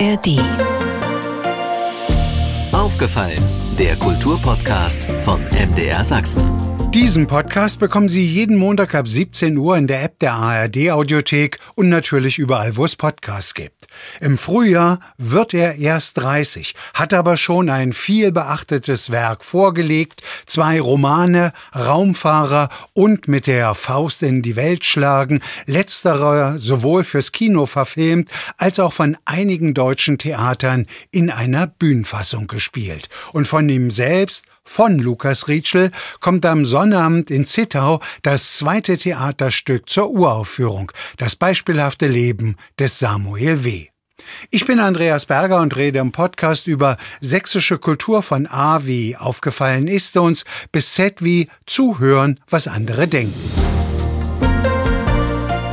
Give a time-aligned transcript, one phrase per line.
[0.00, 0.40] ARD.
[2.72, 3.42] Aufgefallen,
[3.78, 6.63] der Kulturpodcast von MDR Sachsen.
[6.94, 11.58] Diesen Podcast bekommen Sie jeden Montag ab 17 Uhr in der App der ARD Audiothek
[11.74, 13.88] und natürlich überall, wo es Podcasts gibt.
[14.20, 20.80] Im Frühjahr wird er erst 30, hat aber schon ein viel beachtetes Werk vorgelegt, zwei
[20.80, 28.30] Romane, Raumfahrer und mit der Faust in die Welt schlagen, letzterer sowohl fürs Kino verfilmt
[28.56, 33.08] als auch von einigen deutschen Theatern in einer Bühnenfassung gespielt.
[33.32, 39.88] Und von ihm selbst von Lukas Rietschel kommt am Sonnabend in Zittau das zweite Theaterstück
[39.88, 43.86] zur Uraufführung, das beispielhafte Leben des Samuel W.
[44.50, 49.88] Ich bin Andreas Berger und rede im Podcast über sächsische Kultur von A wie aufgefallen
[49.88, 53.63] ist uns bis Z wie zuhören, was andere denken.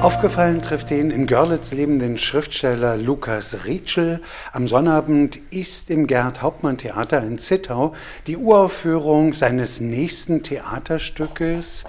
[0.01, 4.19] Aufgefallen trifft den in Görlitz lebenden Schriftsteller Lukas Rietschel.
[4.51, 7.93] Am Sonnabend ist im Gerd Hauptmann Theater in Zittau
[8.25, 11.83] die Uraufführung seines nächsten Theaterstückes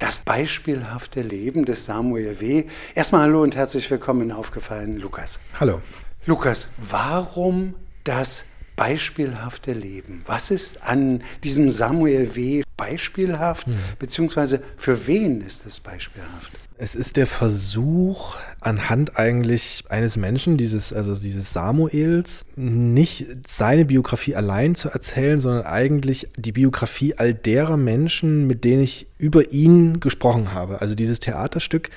[0.00, 2.64] das beispielhafte Leben des Samuel W.
[2.96, 5.38] Erstmal hallo und herzlich willkommen in Aufgefallen, Lukas.
[5.60, 5.80] Hallo.
[6.26, 10.22] Lukas, warum das beispielhafte Leben?
[10.26, 12.64] Was ist an diesem Samuel W.
[12.76, 13.78] beispielhaft, hm.
[14.00, 16.50] beziehungsweise für wen ist es beispielhaft?
[16.78, 24.34] Es ist der Versuch, anhand eigentlich eines Menschen, dieses, also dieses Samuels, nicht seine Biografie
[24.34, 30.00] allein zu erzählen, sondern eigentlich die Biografie all derer Menschen, mit denen ich über ihn
[30.00, 30.80] gesprochen habe.
[30.80, 31.90] Also dieses Theaterstück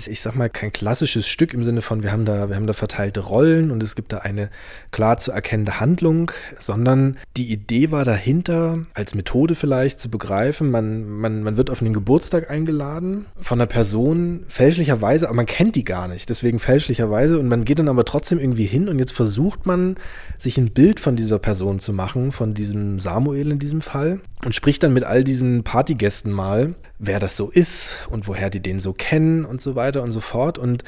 [0.00, 2.66] ist, ich sag mal, kein klassisches Stück im Sinne von, wir haben da, wir haben
[2.66, 4.50] da verteilte Rollen und es gibt da eine
[4.90, 11.08] klar zu erkennende Handlung, sondern die Idee war dahinter, als Methode vielleicht zu begreifen, man,
[11.08, 15.84] man, man wird auf einen Geburtstag eingeladen von einer Person, fälschlicherweise, aber man kennt die
[15.84, 17.38] gar nicht, deswegen fälschlicherweise.
[17.38, 19.96] Und man geht dann aber trotzdem irgendwie hin und jetzt versucht man,
[20.38, 24.54] sich ein Bild von dieser Person zu machen, von diesem Samuel in diesem Fall und
[24.54, 28.78] spricht dann mit all diesen Partygästen mal, wer das so ist und woher die den
[28.78, 30.58] so kennen und so weiter und so fort.
[30.58, 30.84] Und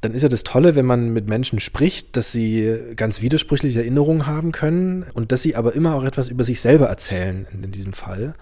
[0.00, 4.26] dann ist ja das Tolle, wenn man mit Menschen spricht, dass sie ganz widersprüchliche Erinnerungen
[4.26, 7.92] haben können und dass sie aber immer auch etwas über sich selber erzählen in, diesem
[7.92, 8.32] Fall.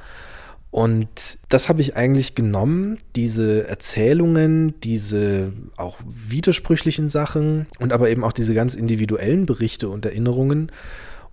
[0.70, 8.22] Und das habe ich eigentlich genommen, diese Erzählungen, diese auch widersprüchlichen Sachen und aber eben
[8.22, 10.70] auch diese ganz individuellen Berichte und Erinnerungen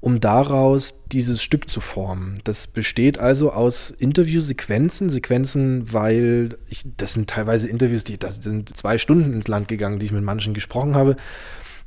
[0.05, 2.35] um daraus dieses Stück zu formen.
[2.43, 8.77] Das besteht also aus Interviewsequenzen, Sequenzen, weil ich, das sind teilweise Interviews, die, das sind
[8.77, 11.16] zwei Stunden ins Land gegangen, die ich mit manchen gesprochen habe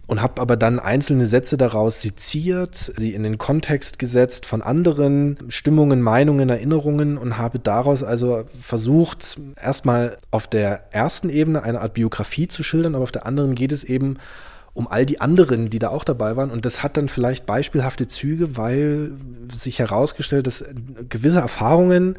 [0.09, 5.39] und habe aber dann einzelne Sätze daraus seziert, sie in den Kontext gesetzt von anderen
[5.47, 11.95] Stimmungen, Meinungen, Erinnerungen und habe daraus also versucht, erstmal auf der ersten Ebene eine Art
[11.95, 14.19] Biografie zu schildern, aber auf der anderen geht es eben um
[14.87, 16.51] all die anderen, die da auch dabei waren.
[16.51, 19.13] Und das hat dann vielleicht beispielhafte Züge, weil
[19.53, 20.65] sich herausgestellt, dass
[21.09, 22.19] gewisse Erfahrungen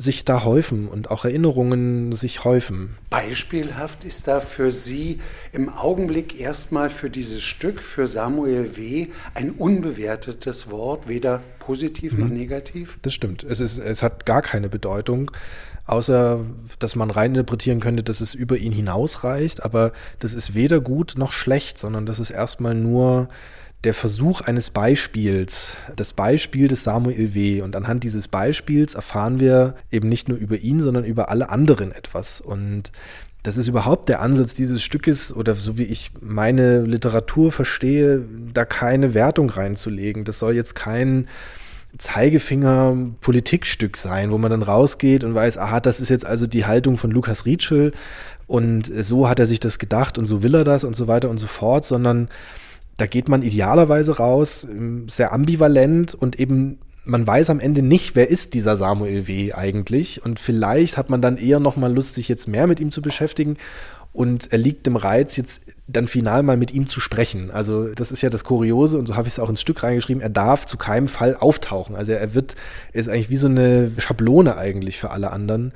[0.00, 2.96] sich da häufen und auch Erinnerungen sich häufen.
[3.10, 5.18] Beispielhaft ist da für Sie
[5.52, 12.20] im Augenblick erstmal für dieses Stück, für Samuel W., ein unbewertetes Wort, weder positiv mhm.
[12.20, 12.98] noch negativ?
[13.02, 13.42] Das stimmt.
[13.42, 15.32] Es, ist, es hat gar keine Bedeutung
[15.88, 16.44] außer
[16.78, 19.64] dass man reininterpretieren könnte, dass es über ihn hinausreicht.
[19.64, 23.30] Aber das ist weder gut noch schlecht, sondern das ist erstmal nur
[23.84, 27.62] der Versuch eines Beispiels, das Beispiel des Samuel W.
[27.62, 31.92] Und anhand dieses Beispiels erfahren wir eben nicht nur über ihn, sondern über alle anderen
[31.92, 32.40] etwas.
[32.40, 32.90] Und
[33.44, 38.64] das ist überhaupt der Ansatz dieses Stückes oder so wie ich meine Literatur verstehe, da
[38.64, 40.24] keine Wertung reinzulegen.
[40.24, 41.28] Das soll jetzt kein
[41.96, 46.96] Zeigefinger-Politikstück sein, wo man dann rausgeht und weiß, aha, das ist jetzt also die Haltung
[46.96, 47.92] von Lukas Rietschel
[48.46, 51.30] und so hat er sich das gedacht und so will er das und so weiter
[51.30, 52.28] und so fort, sondern
[52.98, 58.16] da geht man idealerweise raus, ähm, sehr ambivalent und eben man weiß am Ende nicht,
[58.16, 59.54] wer ist dieser Samuel W.
[59.54, 62.90] eigentlich und vielleicht hat man dann eher noch mal Lust, sich jetzt mehr mit ihm
[62.90, 63.56] zu beschäftigen
[64.12, 67.50] und er liegt dem Reiz, jetzt dann final mal mit ihm zu sprechen.
[67.50, 70.20] Also das ist ja das Kuriose und so habe ich es auch ins Stück reingeschrieben,
[70.20, 71.96] er darf zu keinem Fall auftauchen.
[71.96, 72.56] Also er wird,
[72.92, 75.72] er ist eigentlich wie so eine Schablone eigentlich für alle anderen.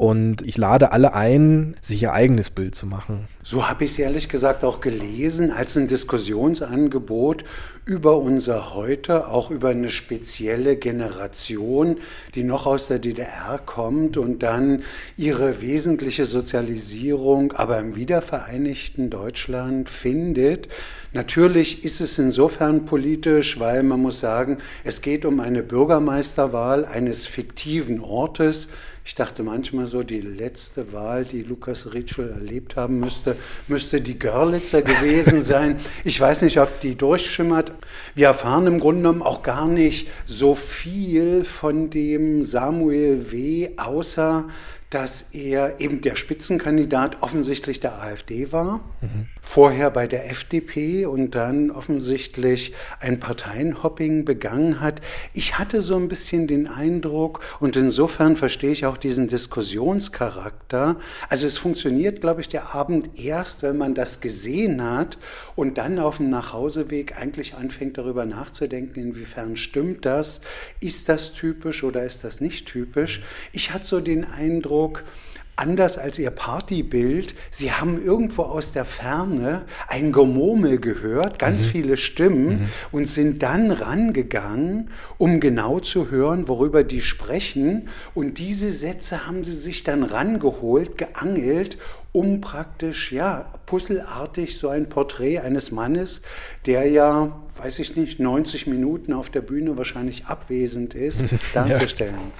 [0.00, 3.28] Und ich lade alle ein, sich ihr eigenes Bild zu machen.
[3.42, 7.44] So habe ich es ehrlich gesagt auch gelesen, als ein Diskussionsangebot
[7.84, 11.98] über unser Heute, auch über eine spezielle Generation,
[12.34, 14.84] die noch aus der DDR kommt und dann
[15.18, 20.68] ihre wesentliche Sozialisierung aber im wiedervereinigten Deutschland findet.
[21.12, 27.26] Natürlich ist es insofern politisch, weil man muss sagen, es geht um eine Bürgermeisterwahl eines
[27.26, 28.68] fiktiven Ortes
[29.04, 33.34] Ich dachte manchmal so, die letzte Wahl, die Lukas Ritschel erlebt haben müsste,
[33.66, 35.80] müsste die Görlitzer gewesen sein.
[36.04, 37.72] Ich weiß nicht, ob die durchschimmert.
[38.14, 44.46] Wir erfahren im Grunde genommen auch gar nicht so viel von dem Samuel W., außer
[44.90, 49.28] dass er eben der Spitzenkandidat offensichtlich der AfD war, mhm.
[49.40, 55.00] vorher bei der FDP und dann offensichtlich ein Parteienhopping begangen hat.
[55.32, 60.96] Ich hatte so ein bisschen den Eindruck und insofern verstehe ich auch diesen Diskussionscharakter.
[61.28, 65.18] Also es funktioniert, glaube ich, der Abend erst, wenn man das gesehen hat
[65.54, 70.40] und dann auf dem Nachhauseweg eigentlich anfängt darüber nachzudenken, inwiefern stimmt das,
[70.80, 73.22] ist das typisch oder ist das nicht typisch.
[73.52, 75.04] Ich hatte so den Eindruck, Eindruck,
[75.56, 81.66] anders als ihr Partybild, sie haben irgendwo aus der Ferne ein Gemurmel gehört, ganz mhm.
[81.66, 82.68] viele Stimmen mhm.
[82.92, 84.88] und sind dann rangegangen,
[85.18, 87.88] um genau zu hören, worüber die sprechen.
[88.14, 91.76] Und diese Sätze haben sie sich dann rangeholt, geangelt
[92.12, 96.22] um praktisch, ja, puzzelartig so ein Porträt eines Mannes,
[96.66, 101.24] der ja, weiß ich nicht, 90 Minuten auf der Bühne wahrscheinlich abwesend ist,
[101.54, 102.32] darzustellen.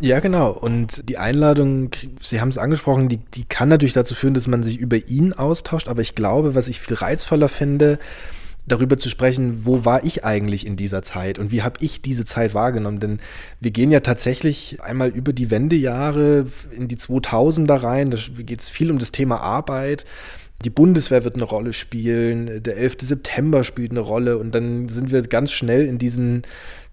[0.00, 0.08] Ja.
[0.08, 0.20] ja.
[0.20, 0.50] genau.
[0.50, 4.64] Und die Einladung, Sie haben es angesprochen, die, die kann natürlich dazu führen, dass man
[4.64, 7.98] sich über ihn austauscht, aber ich glaube, was ich viel reizvoller finde,
[8.66, 12.24] darüber zu sprechen, wo war ich eigentlich in dieser Zeit und wie habe ich diese
[12.24, 13.00] Zeit wahrgenommen.
[13.00, 13.20] Denn
[13.60, 18.10] wir gehen ja tatsächlich einmal über die Wendejahre in die 2000er rein.
[18.10, 20.04] Da geht es viel um das Thema Arbeit.
[20.64, 22.96] Die Bundeswehr wird eine Rolle spielen, der 11.
[23.02, 26.42] September spielt eine Rolle und dann sind wir ganz schnell in diesen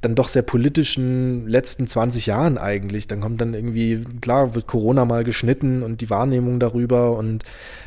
[0.03, 3.07] dann doch sehr politischen letzten 20 Jahren eigentlich.
[3.07, 7.43] Dann kommt dann irgendwie, klar, wird Corona mal geschnitten und die Wahrnehmung darüber und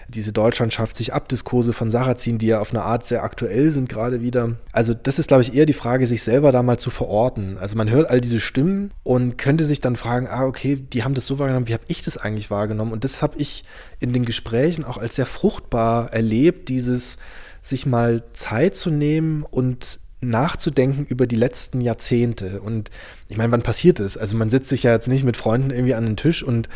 [0.08, 3.70] diese Deutschland schafft sich ab Diskurse von Sarrazin, die ja auf eine Art sehr aktuell
[3.70, 4.56] sind gerade wieder.
[4.72, 7.58] Also das ist, glaube ich, eher die Frage, sich selber da mal zu verorten.
[7.58, 11.14] Also man hört all diese Stimmen und könnte sich dann fragen, ah, okay, die haben
[11.14, 12.92] das so wahrgenommen, wie habe ich das eigentlich wahrgenommen?
[12.92, 13.64] Und das habe ich
[13.98, 17.19] in den Gesprächen auch als sehr fruchtbar erlebt, dieses
[17.60, 22.60] sich mal Zeit zu nehmen und nachzudenken über die letzten Jahrzehnte.
[22.60, 22.90] Und
[23.28, 24.16] ich meine, wann passiert es?
[24.16, 26.68] Also man sitzt sich ja jetzt nicht mit Freunden irgendwie an den Tisch und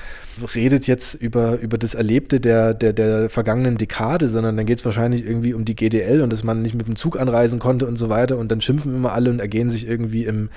[0.54, 4.84] redet jetzt über, über das Erlebte der, der, der vergangenen Dekade, sondern dann geht es
[4.84, 7.96] wahrscheinlich irgendwie um die GDL und dass man nicht mit dem Zug anreisen konnte und
[7.96, 8.36] so weiter.
[8.36, 10.50] Und dann schimpfen immer alle und ergehen sich irgendwie im,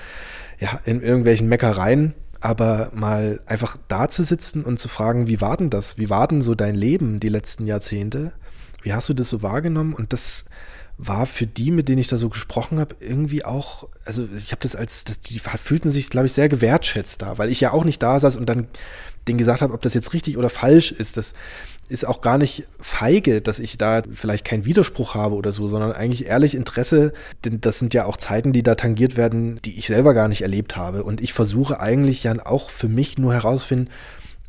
[0.60, 2.14] ja, in irgendwelchen Meckereien.
[2.42, 5.98] Aber mal einfach da zu sitzen und zu fragen, wie war denn das?
[5.98, 8.34] Wie war denn so dein Leben die letzten Jahrzehnte?
[8.82, 9.94] Wie hast du das so wahrgenommen?
[9.94, 10.44] Und das
[10.98, 14.62] war für die, mit denen ich da so gesprochen habe, irgendwie auch, also ich habe
[14.62, 17.84] das als, das, die fühlten sich, glaube ich, sehr gewertschätzt da, weil ich ja auch
[17.84, 18.68] nicht da saß und dann
[19.28, 21.18] denen gesagt habe, ob das jetzt richtig oder falsch ist.
[21.18, 21.34] Das
[21.90, 25.94] ist auch gar nicht feige, dass ich da vielleicht keinen Widerspruch habe oder so, sondern
[25.94, 27.14] eigentlich ehrlich Interesse,
[27.44, 30.42] denn das sind ja auch Zeiten, die da tangiert werden, die ich selber gar nicht
[30.42, 31.04] erlebt habe.
[31.04, 33.90] Und ich versuche eigentlich ja auch für mich nur herausfinden,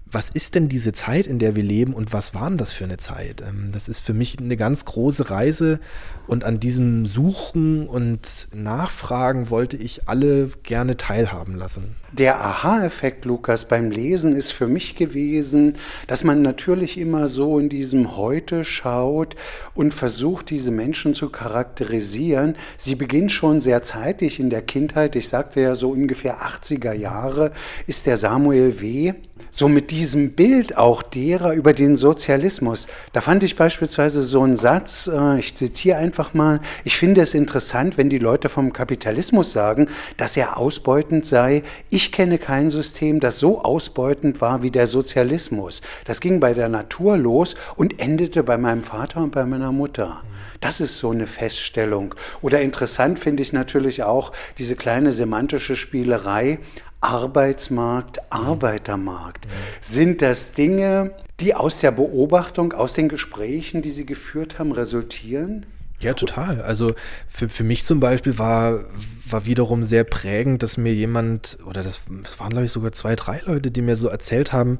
[0.07, 2.99] was ist denn diese Zeit, in der wir leben und was war das für eine
[2.99, 3.41] Zeit?
[3.41, 5.81] Ähm, das ist für mich eine ganz große Reise
[6.27, 11.97] und an diesem Suchen und Nachfragen wollte ich alle gerne teilhaben lassen.
[12.13, 15.75] Der Aha-Effekt, Lukas, beim Lesen ist für mich gewesen,
[16.07, 19.35] dass man natürlich immer so in diesem Heute schaut
[19.75, 22.57] und versucht, diese Menschen zu charakterisieren.
[22.77, 25.17] Sie beginnt schon sehr zeitig in der Kindheit.
[25.17, 27.51] Ich sagte ja so ungefähr 80er Jahre
[27.87, 29.15] ist der Samuel W
[29.57, 32.89] so mit diesem Bild auch derer über den Sozialismus.
[33.13, 37.35] Da fand ich beispielsweise so einen Satz, äh, ich zitiere einfach mal, ich finde es
[37.35, 41.63] interessant, wenn die Leute vom Kapitalismus sagen, dass er ausbeutend sei.
[41.89, 45.83] Ich kenne kein System, das so ausbeutend war wie der Sozialismus.
[46.05, 50.25] Das ging bei der Natur los und endete bei meinem Vater und bei meiner Mutter.
[50.61, 52.15] Das ist so eine Feststellung.
[52.41, 56.59] Oder interessant finde ich natürlich auch diese kleine semantische Spielerei.
[57.05, 59.47] Arbeitsmarkt, Arbeitermarkt.
[59.81, 65.67] Sind das Dinge, die aus der Beobachtung, aus den Gesprächen, die Sie geführt haben, resultieren?
[66.01, 66.61] Ja, total.
[66.61, 66.95] Also
[67.29, 68.85] für, für mich zum Beispiel war,
[69.27, 73.17] war wiederum sehr prägend, dass mir jemand, oder das, das waren glaube ich sogar zwei,
[73.17, 74.79] drei Leute, die mir so erzählt haben,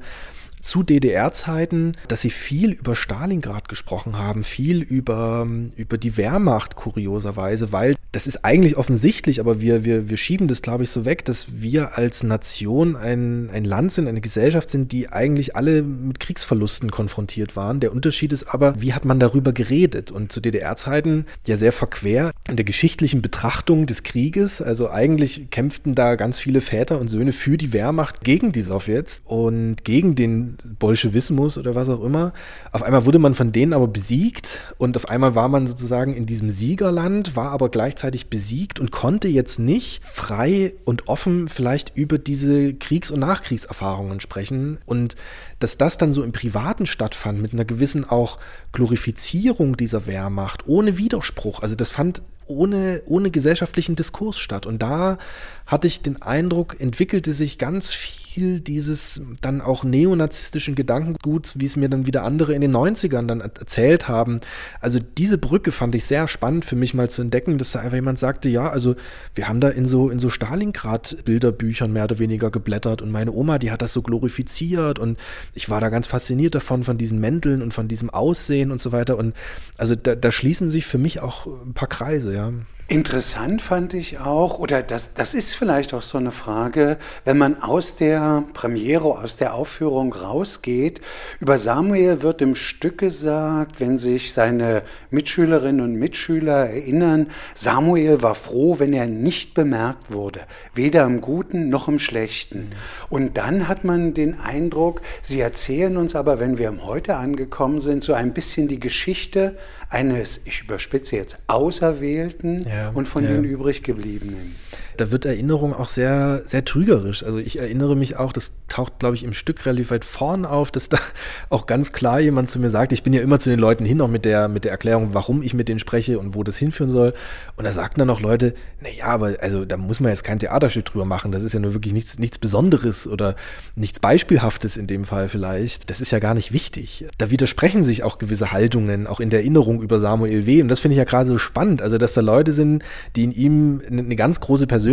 [0.65, 7.71] zu DDR-Zeiten, dass sie viel über Stalingrad gesprochen haben, viel über, über die Wehrmacht kurioserweise,
[7.71, 11.25] weil das ist eigentlich offensichtlich, aber wir, wir, wir schieben das, glaube ich, so weg,
[11.25, 16.19] dass wir als Nation ein, ein Land sind, eine Gesellschaft sind, die eigentlich alle mit
[16.19, 17.81] Kriegsverlusten konfrontiert waren.
[17.81, 20.11] Der Unterschied ist aber, wie hat man darüber geredet?
[20.11, 22.31] Und zu DDR-Zeiten ja sehr verquer.
[22.47, 24.61] In der geschichtlichen Betrachtung des Krieges.
[24.61, 29.23] Also eigentlich kämpften da ganz viele Väter und Söhne für die Wehrmacht gegen die Sowjets
[29.25, 32.33] und gegen den Bolschewismus oder was auch immer.
[32.71, 36.27] Auf einmal wurde man von denen aber besiegt und auf einmal war man sozusagen in
[36.27, 42.19] diesem Siegerland, war aber gleichzeitig besiegt und konnte jetzt nicht frei und offen vielleicht über
[42.19, 44.77] diese Kriegs- und Nachkriegserfahrungen sprechen.
[44.85, 45.15] Und
[45.57, 48.37] dass das dann so im Privaten stattfand, mit einer gewissen auch
[48.71, 51.63] Glorifizierung dieser Wehrmacht, ohne Widerspruch.
[51.63, 54.65] Also das fand ohne, ohne gesellschaftlichen Diskurs statt.
[54.65, 55.17] Und da
[55.65, 61.75] hatte ich den Eindruck, entwickelte sich ganz viel dieses dann auch neonazistischen Gedankenguts, wie es
[61.75, 64.41] mir dann wieder andere in den 90ern dann erzählt haben.
[64.81, 67.95] Also diese Brücke fand ich sehr spannend für mich mal zu entdecken, dass da einfach
[67.95, 68.95] jemand sagte, ja, also
[69.33, 73.57] wir haben da in so, in so Stalingrad-Bilderbüchern mehr oder weniger geblättert und meine Oma,
[73.57, 75.17] die hat das so glorifiziert und
[75.53, 78.91] ich war da ganz fasziniert davon, von diesen Mänteln und von diesem Aussehen und so
[78.91, 79.17] weiter.
[79.17, 79.33] Und
[79.77, 82.51] also da, da schließen sich für mich auch ein paar Kreise, ja.
[82.87, 87.63] Interessant fand ich auch, oder das, das ist vielleicht auch so eine Frage, wenn man
[87.63, 91.01] aus der Premiere, aus der Aufführung rausgeht,
[91.39, 98.35] über Samuel wird im Stück gesagt, wenn sich seine Mitschülerinnen und Mitschüler erinnern, Samuel war
[98.35, 100.41] froh, wenn er nicht bemerkt wurde,
[100.75, 102.69] weder im Guten noch im Schlechten.
[103.09, 108.03] Und dann hat man den Eindruck, sie erzählen uns aber, wenn wir Heute angekommen sind,
[108.03, 109.55] so ein bisschen die Geschichte
[109.89, 113.31] eines, ich überspitze jetzt, Auserwählten ja, und von ja.
[113.31, 114.55] den übriggebliebenen.
[114.97, 117.23] Da wird Erinnerung auch sehr, sehr trügerisch.
[117.23, 120.71] Also ich erinnere mich auch, das taucht, glaube ich, im Stück relativ weit vorn auf,
[120.71, 120.97] dass da
[121.49, 124.01] auch ganz klar jemand zu mir sagt, ich bin ja immer zu den Leuten hin,
[124.01, 126.89] auch mit der, mit der Erklärung, warum ich mit denen spreche und wo das hinführen
[126.89, 127.13] soll.
[127.55, 130.85] Und da sagten dann auch Leute, naja, aber also da muss man jetzt kein Theaterstück
[130.85, 131.31] drüber machen.
[131.31, 133.35] Das ist ja nur wirklich nichts, nichts Besonderes oder
[133.75, 135.89] nichts Beispielhaftes in dem Fall vielleicht.
[135.89, 137.05] Das ist ja gar nicht wichtig.
[137.17, 140.61] Da widersprechen sich auch gewisse Haltungen, auch in der Erinnerung über Samuel W.
[140.61, 141.81] Und das finde ich ja gerade so spannend.
[141.81, 142.83] Also, dass da Leute sind,
[143.15, 144.84] die in ihm eine ganz große Persönlichkeit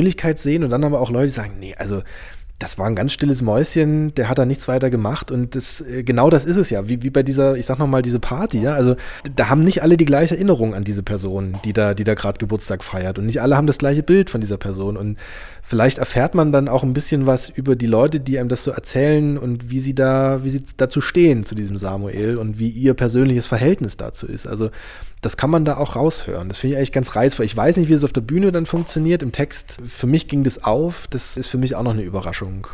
[0.43, 2.03] sehen und dann aber auch Leute, die sagen, nee, also
[2.63, 6.05] das war ein ganz stilles Mäuschen, der hat da nichts weiter gemacht und das, äh,
[6.05, 8.75] genau das ist es ja, wie, wie bei dieser, ich sag nochmal, diese Party, ja,
[8.75, 8.95] also
[9.35, 12.39] da haben nicht alle die gleiche Erinnerung an diese Person, die da, die da gerade
[12.39, 15.19] Geburtstag feiert und nicht alle haben das gleiche Bild von dieser Person und
[15.63, 18.73] vielleicht erfährt man dann auch ein bisschen was über die Leute, die einem das so
[18.73, 22.95] erzählen und wie sie da, wie sie dazu stehen, zu diesem Samuel und wie ihr
[22.95, 24.47] persönliches Verhältnis dazu ist.
[24.47, 24.71] Also
[25.23, 26.49] das kann man da auch raushören.
[26.49, 27.47] Das finde ich eigentlich ganz reizvoll.
[27.47, 29.23] Ich weiß nicht, wie es auf der Bühne dann funktioniert.
[29.23, 31.07] Im Text, für mich ging das auf.
[31.09, 32.67] Das ist für mich auch noch eine Überraschung.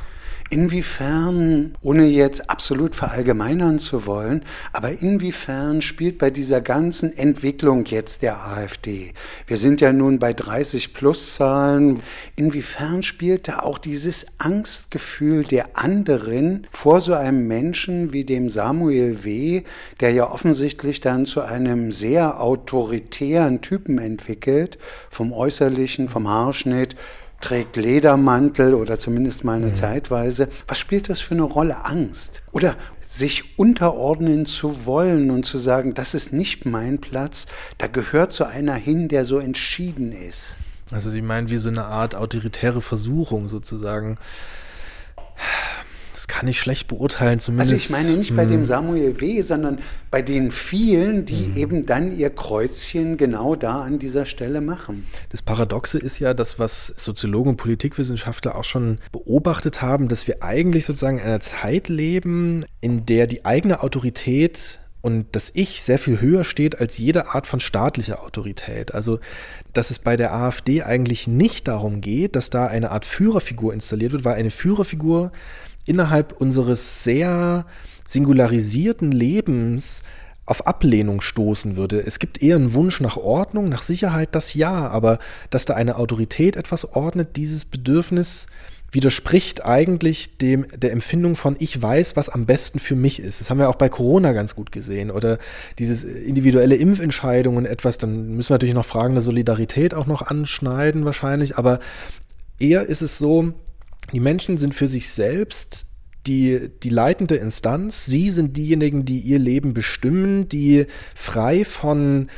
[0.50, 8.22] Inwiefern, ohne jetzt absolut verallgemeinern zu wollen, aber inwiefern spielt bei dieser ganzen Entwicklung jetzt
[8.22, 9.12] der AfD,
[9.46, 12.00] wir sind ja nun bei 30 Plus Zahlen,
[12.34, 19.24] inwiefern spielt da auch dieses Angstgefühl der anderen vor so einem Menschen wie dem Samuel
[19.24, 19.64] W.,
[20.00, 24.78] der ja offensichtlich dann zu einem sehr autoritären Typen entwickelt,
[25.10, 26.96] vom Äußerlichen, vom Haarschnitt,
[27.40, 29.74] trägt Ledermantel oder zumindest mal eine mhm.
[29.74, 30.48] Zeitweise.
[30.66, 31.84] Was spielt das für eine Rolle?
[31.84, 32.42] Angst?
[32.52, 37.46] Oder sich unterordnen zu wollen und zu sagen, das ist nicht mein Platz,
[37.78, 40.56] da gehört so einer hin, der so entschieden ist.
[40.90, 44.18] Also Sie meinen wie so eine Art autoritäre Versuchung sozusagen.
[46.18, 47.70] Das kann ich schlecht beurteilen, zumindest.
[47.70, 48.66] Also ich meine nicht bei dem hm.
[48.66, 49.78] Samuel W., sondern
[50.10, 51.56] bei den vielen, die mhm.
[51.56, 55.06] eben dann ihr Kreuzchen genau da an dieser Stelle machen.
[55.28, 60.42] Das Paradoxe ist ja das, was Soziologen und Politikwissenschaftler auch schon beobachtet haben, dass wir
[60.42, 66.00] eigentlich sozusagen in einer Zeit leben, in der die eigene Autorität und das Ich sehr
[66.00, 68.92] viel höher steht als jede Art von staatlicher Autorität.
[68.92, 69.20] Also,
[69.72, 74.10] dass es bei der AfD eigentlich nicht darum geht, dass da eine Art Führerfigur installiert
[74.10, 75.30] wird, weil eine Führerfigur
[75.88, 77.66] innerhalb unseres sehr
[78.06, 80.02] singularisierten Lebens
[80.46, 82.04] auf Ablehnung stoßen würde.
[82.04, 85.18] Es gibt eher einen Wunsch nach Ordnung, nach Sicherheit, das ja, aber
[85.50, 88.46] dass da eine Autorität etwas ordnet, dieses Bedürfnis
[88.90, 93.40] widerspricht eigentlich dem, der Empfindung von ich weiß, was am besten für mich ist.
[93.40, 95.10] Das haben wir auch bei Corona ganz gut gesehen.
[95.10, 95.38] Oder
[95.78, 101.04] dieses individuelle Impfentscheidungen etwas, dann müssen wir natürlich noch Fragen der Solidarität auch noch anschneiden
[101.04, 101.80] wahrscheinlich, aber
[102.58, 103.52] eher ist es so,
[104.12, 105.86] die Menschen sind für sich selbst
[106.26, 108.06] die, die leitende Instanz.
[108.06, 112.28] Sie sind diejenigen, die ihr Leben bestimmen, die frei von,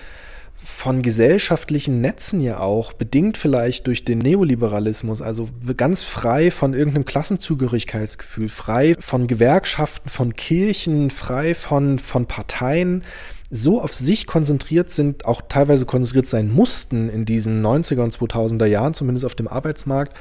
[0.57, 7.05] von gesellschaftlichen Netzen ja auch, bedingt vielleicht durch den Neoliberalismus, also ganz frei von irgendeinem
[7.05, 13.05] Klassenzugehörigkeitsgefühl, frei von Gewerkschaften, von Kirchen, frei von, von Parteien,
[13.53, 18.67] so auf sich konzentriert sind, auch teilweise konzentriert sein mussten in diesen 90er und 2000er
[18.67, 20.15] Jahren, zumindest auf dem Arbeitsmarkt,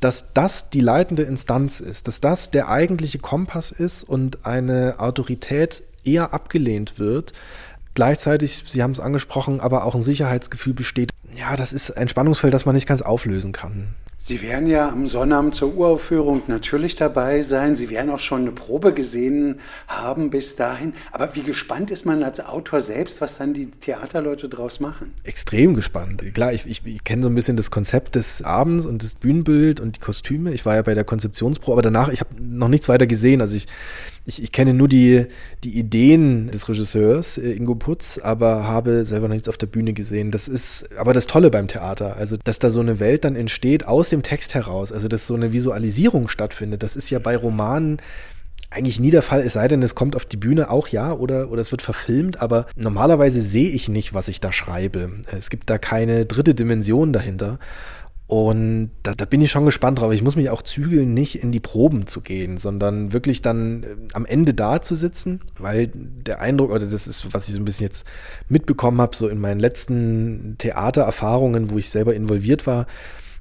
[0.00, 5.82] dass das die leitende Instanz ist, dass das der eigentliche Kompass ist und eine Autorität
[6.04, 7.32] eher abgelehnt wird,
[7.94, 11.10] gleichzeitig, Sie haben es angesprochen, aber auch ein Sicherheitsgefühl besteht.
[11.34, 13.94] Ja, das ist ein Spannungsfeld, das man nicht ganz auflösen kann.
[14.28, 17.74] Sie werden ja am Sonnabend zur Uraufführung natürlich dabei sein.
[17.76, 20.92] Sie werden auch schon eine Probe gesehen haben bis dahin.
[21.12, 25.14] Aber wie gespannt ist man als Autor selbst, was dann die Theaterleute draus machen?
[25.24, 26.22] Extrem gespannt.
[26.34, 29.80] Klar, ich, ich, ich kenne so ein bisschen das Konzept des Abends und das Bühnenbild
[29.80, 30.52] und die Kostüme.
[30.52, 33.40] Ich war ja bei der Konzeptionsprobe, aber danach, ich habe noch nichts weiter gesehen.
[33.40, 33.66] Also ich
[34.28, 35.24] ich, ich kenne nur die,
[35.64, 39.94] die Ideen des Regisseurs äh, Ingo Putz, aber habe selber noch nichts auf der Bühne
[39.94, 40.30] gesehen.
[40.30, 43.86] Das ist aber das Tolle beim Theater, also dass da so eine Welt dann entsteht
[43.86, 46.82] aus dem Text heraus, also dass so eine Visualisierung stattfindet.
[46.82, 48.02] Das ist ja bei Romanen
[48.70, 51.50] eigentlich nie der Fall, es sei denn, es kommt auf die Bühne auch ja oder,
[51.50, 55.10] oder es wird verfilmt, aber normalerweise sehe ich nicht, was ich da schreibe.
[55.38, 57.58] Es gibt da keine dritte Dimension dahinter.
[58.28, 60.12] Und da, da, bin ich schon gespannt drauf.
[60.12, 63.86] Ich muss mich auch zügeln, nicht in die Proben zu gehen, sondern wirklich dann äh,
[64.12, 67.64] am Ende da zu sitzen, weil der Eindruck, oder das ist, was ich so ein
[67.64, 68.04] bisschen jetzt
[68.50, 72.86] mitbekommen habe, so in meinen letzten Theatererfahrungen, wo ich selber involviert war,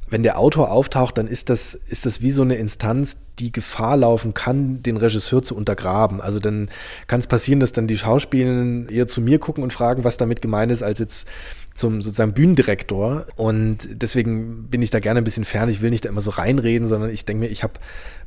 [0.09, 3.97] wenn der Autor auftaucht, dann ist das, ist das wie so eine Instanz, die Gefahr
[3.97, 6.21] laufen kann, den Regisseur zu untergraben.
[6.21, 6.69] Also dann
[7.07, 10.41] kann es passieren, dass dann die Schauspielerinnen eher zu mir gucken und fragen, was damit
[10.41, 11.27] gemeint ist, als jetzt
[11.77, 15.69] zum sozusagen Bühnendirektor und deswegen bin ich da gerne ein bisschen fern.
[15.69, 17.73] Ich will nicht da immer so reinreden, sondern ich denke mir, ich habe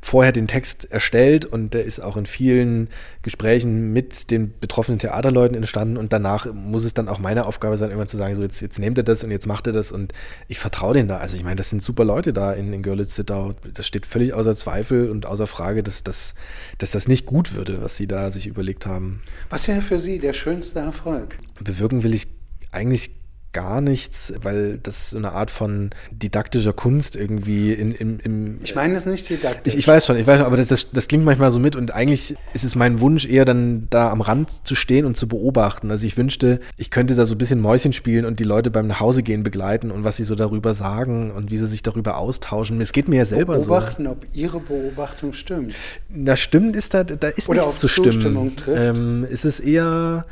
[0.00, 2.88] vorher den Text erstellt und der ist auch in vielen
[3.22, 7.90] Gesprächen mit den betroffenen Theaterleuten entstanden und danach muss es dann auch meine Aufgabe sein,
[7.90, 10.12] immer zu sagen, so jetzt, jetzt nehmt ihr das und jetzt macht ihr das und
[10.46, 11.18] ich vertraue denen da.
[11.18, 13.54] Also ich meine, das sind super Leute da in, in Görlitz-Zittau.
[13.74, 16.34] Das steht völlig außer Zweifel und außer Frage, dass, dass,
[16.78, 19.22] dass das nicht gut würde, was sie da sich überlegt haben.
[19.48, 21.38] Was wäre für Sie der schönste Erfolg?
[21.62, 22.26] Bewirken will ich
[22.72, 23.10] eigentlich
[23.52, 28.60] gar nichts, weil das so eine Art von didaktischer Kunst irgendwie in, in, im.
[28.62, 29.74] Ich meine das nicht didaktisch.
[29.74, 31.74] Ich, ich weiß schon, ich weiß schon, aber das, das, das klingt manchmal so mit
[31.74, 35.26] und eigentlich ist es mein Wunsch, eher dann da am Rand zu stehen und zu
[35.26, 35.90] beobachten.
[35.90, 38.86] Also ich wünschte, ich könnte da so ein bisschen Mäuschen spielen und die Leute beim
[38.86, 42.80] Nachhausegehen begleiten und was sie so darüber sagen und wie sie sich darüber austauschen.
[42.80, 44.14] Es geht mir ja selber beobachten, so.
[44.14, 45.74] Beobachten, ob ihre Beobachtung stimmt.
[46.08, 48.56] Na, stimmt ist da, da ist Oder nichts zu stimmen.
[48.56, 48.96] Trifft.
[48.96, 50.24] Ähm, ist es eher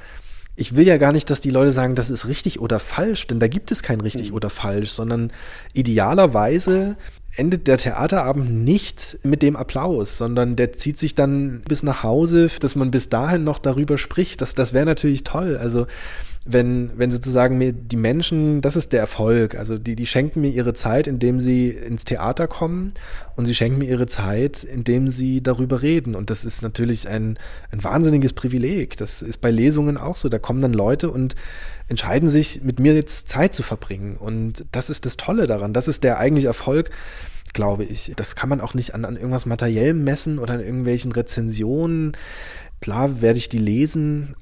[0.59, 3.39] ich will ja gar nicht, dass die Leute sagen, das ist richtig oder falsch, denn
[3.39, 4.37] da gibt es kein richtig mhm.
[4.37, 5.33] oder falsch, sondern
[5.73, 6.97] idealerweise
[7.39, 12.51] endet der Theaterabend nicht mit dem Applaus, sondern der zieht sich dann bis nach Hause,
[12.61, 14.41] dass man bis dahin noch darüber spricht.
[14.41, 15.57] Das, das wäre natürlich toll.
[15.57, 15.87] Also
[16.51, 20.51] wenn, wenn sozusagen mir die Menschen, das ist der Erfolg, also die, die schenken mir
[20.51, 22.95] ihre Zeit, indem sie ins Theater kommen
[23.37, 26.15] und sie schenken mir ihre Zeit, indem sie darüber reden.
[26.15, 27.39] Und das ist natürlich ein,
[27.71, 28.97] ein wahnsinniges Privileg.
[28.97, 30.29] Das ist bei Lesungen auch so.
[30.29, 31.35] Da kommen dann Leute und
[31.89, 34.17] entscheiden sich, mit mir jetzt Zeit zu verbringen.
[34.17, 35.73] Und das ist das Tolle daran.
[35.73, 36.91] Das ist der eigentliche Erfolg
[37.53, 38.13] glaube ich.
[38.17, 42.17] Das kann man auch nicht an, an irgendwas Materiellem messen oder an irgendwelchen Rezensionen.
[42.81, 44.35] Klar werde ich die lesen,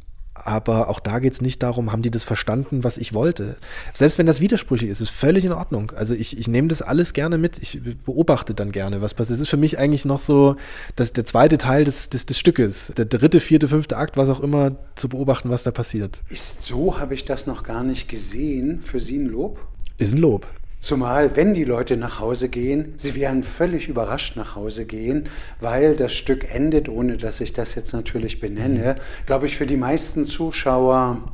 [0.45, 3.57] aber auch da geht es nicht darum, haben die das verstanden, was ich wollte.
[3.95, 5.93] Selbst wenn das widersprüchlich ist, ist völlig in Ordnung.
[5.97, 7.59] Also ich, ich nehme das alles gerne mit.
[7.59, 9.35] Ich beobachte dann gerne, was passiert.
[9.35, 10.57] Das ist für mich eigentlich noch so
[10.95, 12.93] das, der zweite Teil des, des, des Stückes.
[12.97, 16.21] Der dritte, vierte, fünfte Akt, was auch immer, zu beobachten, was da passiert.
[16.29, 18.81] Ist so, habe ich das noch gar nicht gesehen.
[18.83, 19.61] Für Sie ein Lob?
[19.99, 20.47] Ist ein Lob.
[20.79, 25.97] Zumal, wenn die Leute nach Hause gehen, sie werden völlig überrascht nach Hause gehen, weil
[25.97, 30.27] das Stück endet, ohne dass ich das jetzt natürlich benenne, glaube ich, für die meisten
[30.27, 31.33] Zuschauer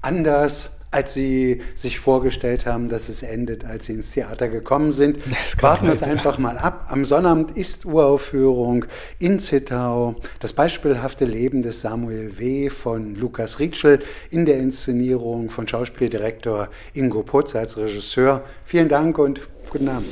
[0.00, 5.18] anders als sie sich vorgestellt haben, dass es endet, als sie ins Theater gekommen sind.
[5.60, 6.86] Warten wir es einfach mal ab.
[6.88, 8.86] Am Sonnabend ist Uraufführung
[9.18, 10.16] in Zittau.
[10.40, 12.70] Das beispielhafte Leben des Samuel W.
[12.70, 14.00] von Lukas Rietschel
[14.30, 18.42] in der Inszenierung von Schauspieldirektor Ingo Putz als Regisseur.
[18.64, 20.08] Vielen Dank und guten Abend.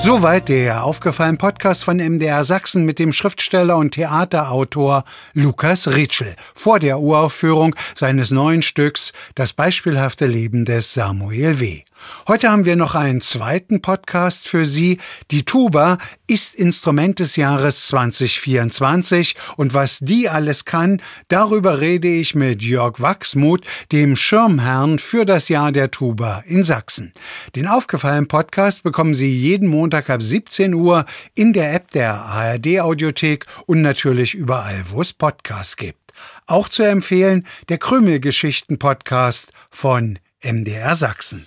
[0.00, 6.78] Soweit der aufgefallen Podcast von MDR Sachsen mit dem Schriftsteller und Theaterautor Lukas Ritschel vor
[6.78, 11.82] der Uraufführung seines neuen Stücks Das beispielhafte Leben des Samuel W.
[12.26, 14.98] Heute haben wir noch einen zweiten Podcast für Sie.
[15.30, 22.34] Die Tuba ist Instrument des Jahres 2024 und was die alles kann, darüber rede ich
[22.34, 27.12] mit Jörg Wachsmuth, dem Schirmherrn für das Jahr der Tuba in Sachsen.
[27.56, 32.80] Den aufgefallenen Podcast bekommen Sie jeden Montag ab 17 Uhr in der App der ARD
[32.80, 35.98] Audiothek und natürlich überall, wo es Podcasts gibt.
[36.46, 41.46] Auch zu empfehlen der Krümelgeschichten Podcast von MDR Sachsen.